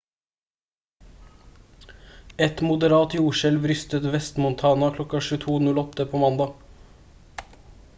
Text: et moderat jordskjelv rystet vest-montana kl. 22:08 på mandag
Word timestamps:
et 2.45 2.63
moderat 2.69 3.17
jordskjelv 3.19 3.69
rystet 3.73 4.09
vest-montana 4.17 4.93
kl. 4.97 5.07
22:08 5.29 6.11
på 6.15 6.27
mandag 6.27 7.49